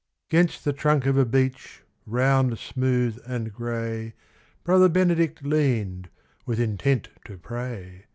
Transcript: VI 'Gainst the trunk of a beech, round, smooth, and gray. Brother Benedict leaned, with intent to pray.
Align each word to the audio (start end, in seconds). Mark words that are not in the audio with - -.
VI 0.31 0.37
'Gainst 0.39 0.65
the 0.65 0.73
trunk 0.73 1.05
of 1.05 1.15
a 1.15 1.25
beech, 1.25 1.83
round, 2.07 2.57
smooth, 2.57 3.19
and 3.27 3.53
gray. 3.53 4.15
Brother 4.63 4.89
Benedict 4.89 5.45
leaned, 5.45 6.09
with 6.43 6.59
intent 6.59 7.09
to 7.25 7.37
pray. 7.37 8.05